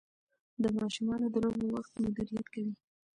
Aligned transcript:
د 0.61 0.63
ماشومانو 0.79 1.25
د 1.33 1.35
لوبو 1.43 1.65
وخت 1.75 1.93
مدیریت 2.03 2.47
کوي. 2.53 2.73